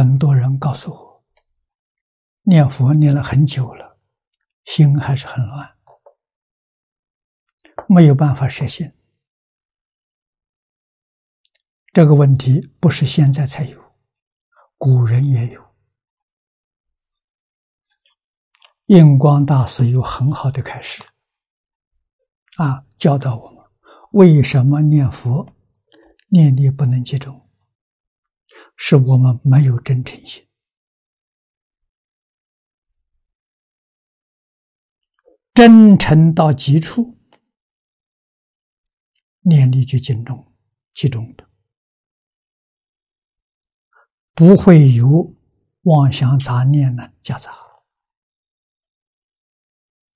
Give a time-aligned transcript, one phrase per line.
[0.00, 1.24] 很多人告诉我，
[2.44, 3.98] 念佛念了很久了，
[4.64, 5.76] 心还是很乱，
[7.86, 8.96] 没有办法实现。
[11.92, 13.78] 这个问题不是现在才有，
[14.78, 15.62] 古人也有。
[18.86, 21.02] 印光大师有很好的开示，
[22.56, 23.62] 啊，教导我们
[24.12, 25.46] 为什么念佛
[26.30, 27.49] 念力不能集中，
[28.82, 30.48] 是我们没有真诚心，
[35.52, 37.18] 真诚到极处，
[39.42, 40.52] 念力就集中，
[40.94, 41.46] 集中的。
[44.34, 45.36] 不会有
[45.82, 47.54] 妄想杂念呢夹杂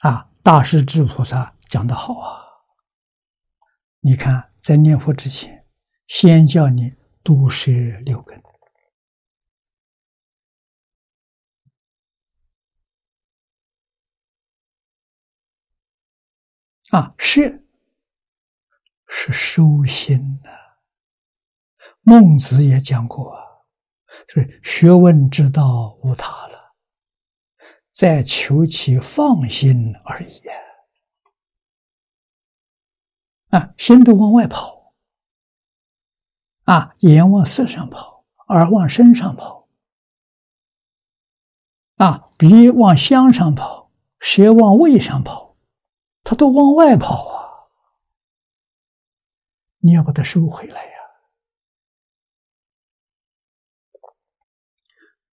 [0.00, 0.32] 啊！
[0.42, 2.42] 大势至菩萨讲得好啊！
[4.00, 5.64] 你看，在念佛之前，
[6.08, 7.70] 先叫你毒舌
[8.04, 8.42] 六根
[16.90, 17.66] 啊，是
[19.06, 20.50] 是收心的。
[22.00, 23.44] 孟子也讲过啊。
[24.28, 26.74] 所以学问之道无他了，
[27.92, 30.42] 在求其放心而已
[33.48, 33.72] 啊！
[33.78, 34.92] 心都往外跑，
[36.64, 39.66] 啊，眼往色上跑，耳往身上跑，
[41.96, 45.47] 啊，鼻往香上跑，舌往味上跑，
[46.28, 47.72] 他都往外跑啊！
[49.78, 50.92] 你要把它收回来呀！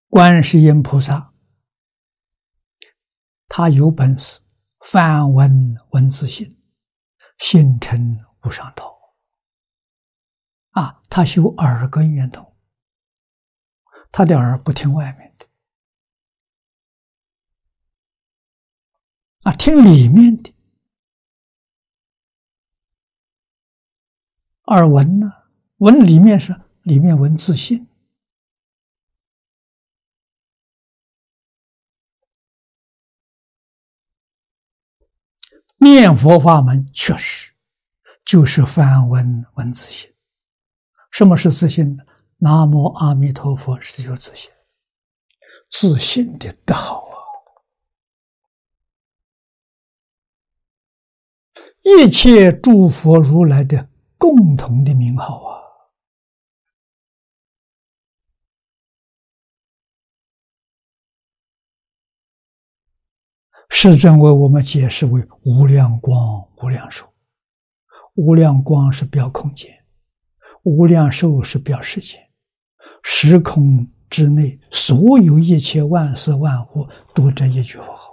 [0.08, 1.32] 观世音菩萨，
[3.46, 4.40] 他有本事，
[4.80, 6.60] 梵文文字性，
[7.38, 9.14] 信成无上道。
[10.70, 12.56] 啊，他修耳根圆通，
[14.10, 15.46] 他的耳不听外面的，
[19.42, 20.52] 啊，听里面的。
[24.70, 25.32] 耳闻呢，
[25.78, 27.88] 闻里面是里面闻自性。
[35.78, 37.52] 念佛法门确实
[38.24, 40.08] 就是梵文闻自性。
[41.10, 42.04] 什么是自性呢？
[42.36, 44.48] 南无阿弥陀佛是有自性，
[45.68, 47.18] 自性的道啊！
[51.82, 53.89] 一切诸佛如来的
[54.20, 55.56] 共同的名号啊！
[63.70, 67.10] 世尊为我们解释为无量光、无量寿。
[68.14, 69.70] 无量光是表空间，
[70.64, 72.20] 无量寿是表时间。
[73.02, 78.09] 时空之内，所有一切万事万物，都这一句佛号。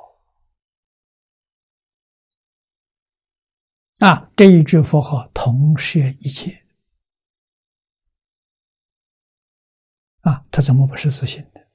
[3.99, 6.65] 啊，这一句佛号同摄一切。
[10.21, 11.67] 啊，他怎么不是自信的？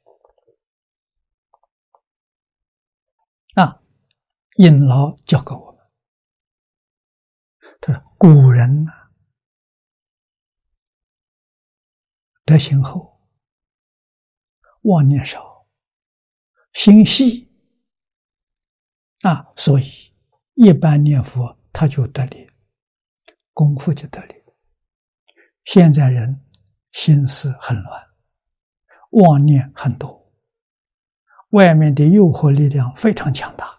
[3.61, 3.83] 啊，
[4.57, 5.91] 印老教给我们，
[7.81, 8.93] 他说：“古人呢，
[12.45, 13.21] 德行厚，
[14.83, 15.67] 妄念少，
[16.73, 17.51] 心细
[19.23, 20.15] 啊，所以
[20.55, 22.51] 一般念佛他就得力，
[23.53, 24.35] 功夫就得力。
[25.65, 26.45] 现在人
[26.93, 28.07] 心思很乱，
[29.11, 30.21] 妄念很多。”
[31.53, 33.79] 外面的诱惑力量非常强大，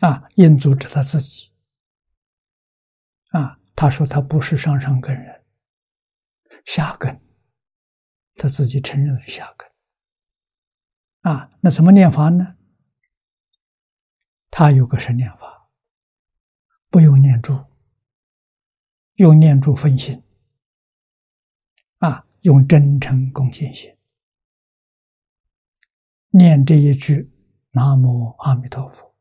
[0.00, 0.26] 啊！
[0.36, 1.52] 印祖知道自己，
[3.28, 5.44] 啊，他说他不是上上根人，
[6.64, 7.20] 下根，
[8.36, 9.70] 他自己承认是下根，
[11.30, 12.56] 啊，那怎么念法呢？
[14.56, 15.68] 他有个神念法，
[16.88, 17.58] 不用念珠，
[19.14, 20.22] 用念珠分心，
[21.98, 22.24] 啊。
[22.42, 23.90] 用真诚恭敬心
[26.28, 27.32] 念这一句
[27.72, 29.14] “南无阿弥陀佛”，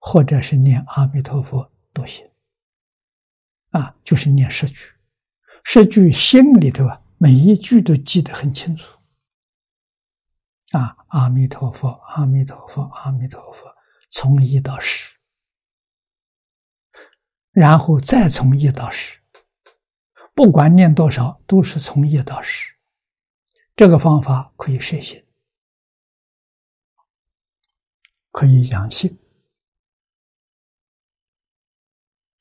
[0.00, 2.26] 或者是念“阿弥陀佛”都行。
[3.72, 4.86] 啊，就是念十句，
[5.64, 8.98] 十句心里头啊，每一句都记得很清楚。
[10.70, 13.71] 啊，阿弥陀佛，阿弥陀佛，阿弥陀佛，
[14.12, 15.14] 从一到十，
[17.50, 19.18] 然后再从一到十。
[20.34, 22.74] 不管念多少，都是从一到十。
[23.74, 25.26] 这个方法可以摄心，
[28.30, 29.18] 可以养性，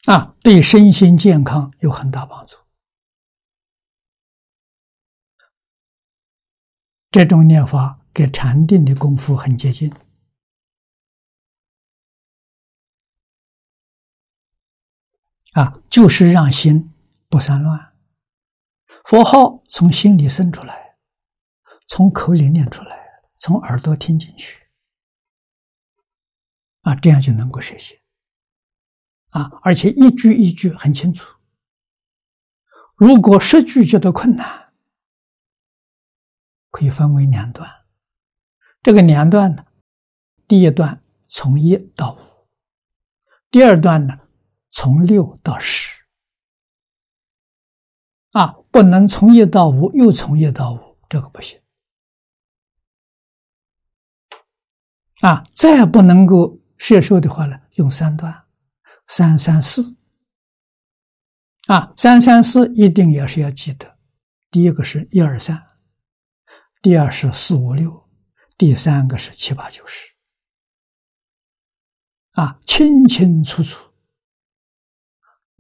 [0.06, 2.57] 啊，对身心健康有很大帮助。
[7.12, 9.89] 这种念法跟禅定的功夫很接近。
[15.51, 16.94] 啊，就是让心
[17.27, 17.94] 不散乱，
[19.03, 20.98] 佛号从心里生出来，
[21.88, 22.98] 从口里念出来，
[23.39, 24.65] 从耳朵听进去，
[26.81, 28.00] 啊，这样就能够实现。
[29.31, 31.25] 啊，而且一句一句很清楚。
[32.95, 34.74] 如果十句觉得困难，
[36.69, 37.69] 可以分为两段。
[38.81, 39.65] 这个两段呢，
[40.48, 42.19] 第一段从一到五，
[43.50, 44.19] 第二段呢，
[44.71, 46.01] 从六到十，
[48.31, 51.62] 啊，不能从一到五又从一到五，这个不行。
[55.19, 58.45] 啊，再不能够摄受的话呢，用三段，
[59.07, 59.97] 三三四。
[61.67, 64.00] 啊，三三四一定也是要记得，
[64.50, 65.62] 第一个是一二三，
[66.81, 68.09] 第二是四五六，
[68.57, 70.12] 第三个是七八九十。
[72.31, 73.90] 啊，清清楚楚。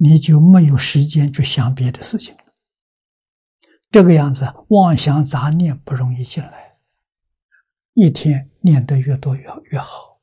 [0.03, 2.41] 你就没有时间去想别的事情了。
[3.91, 6.79] 这个样子，妄想杂念不容易进来。
[7.93, 10.19] 一天念得越多越越好，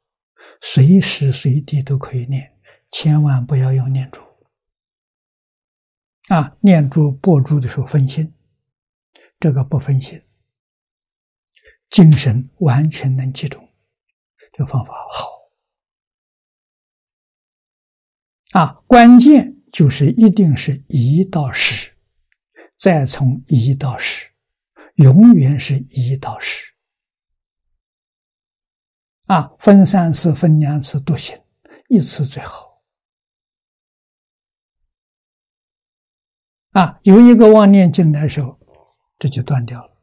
[0.61, 2.59] 随时随地都可以念，
[2.91, 4.21] 千万不要用念珠。
[6.29, 8.35] 啊，念珠、拨珠的时候分心，
[9.39, 10.21] 这个不分心，
[11.89, 13.69] 精神完全能集中，
[14.53, 15.29] 这方法好。
[18.59, 19.55] 啊，关键。
[19.73, 21.93] 就是一定是一到十，
[22.77, 24.31] 再从一到十，
[24.95, 26.67] 永远是一到十。
[29.27, 31.39] 啊，分三次、分两次都行，
[31.89, 32.83] 一次最好。
[36.71, 38.59] 啊，有一个妄念进来的时候，
[39.19, 40.03] 这就断掉了，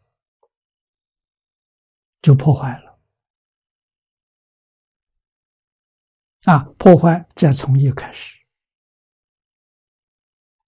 [2.22, 3.00] 就破坏了。
[6.44, 8.45] 啊，破坏再从一开始。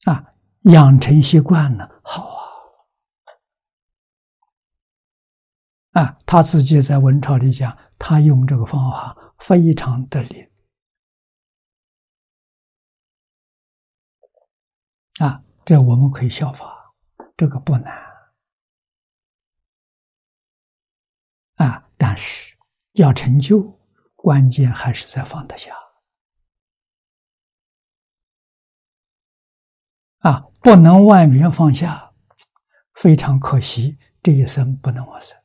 [0.08, 0.34] 啊，
[0.72, 2.24] 养成习惯了，好
[5.92, 6.02] 啊！
[6.02, 10.50] 啊，他自己在文朝里讲，他用这个方法非常得力。
[15.20, 16.96] 啊，这我们可以效法，
[17.36, 17.94] 这个不难。
[21.56, 22.56] 啊，但是
[22.94, 23.78] 要成就，
[24.16, 25.76] 关键还是在放得下。
[30.20, 32.14] 啊，不能万缘放下，
[32.96, 35.38] 非常可惜，这一生不能往生。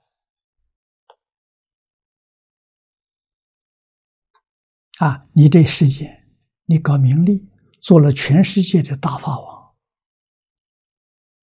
[4.99, 6.25] 啊，你这世界，
[6.65, 7.49] 你搞名利，
[7.81, 9.75] 做了全世界的大法王，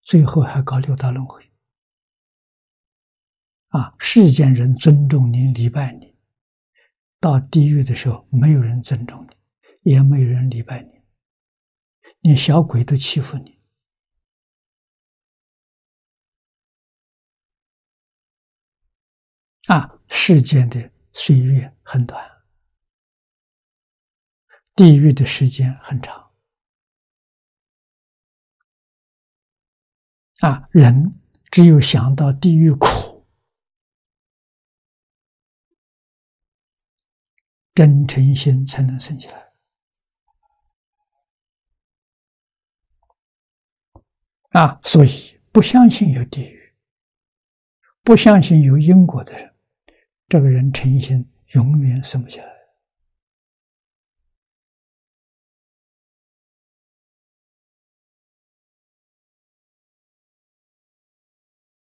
[0.02, 1.52] 最后还搞六道轮回。
[3.68, 6.16] 啊，世间人尊重你、礼拜你，
[7.20, 10.99] 到地狱的时候，没有人尊重你，也没有人礼拜你。
[12.22, 13.60] 连小鬼都欺负你
[19.68, 20.00] 啊！
[20.10, 22.44] 世间的岁月很短，
[24.76, 26.32] 地狱的时间很长
[30.40, 30.68] 啊！
[30.72, 31.20] 人
[31.52, 33.28] 只有想到地狱苦，
[37.76, 39.49] 真诚心才能生起来。
[44.50, 46.74] 啊，所以不相信有地狱，
[48.04, 49.54] 不相信有因果的人，
[50.28, 52.59] 这个人诚心永远生不下来。